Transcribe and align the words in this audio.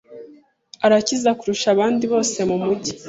Arakize 0.85 1.29
kurusha 1.39 1.67
abandi 1.75 2.03
bose 2.13 2.37
mumujyi. 2.49 2.91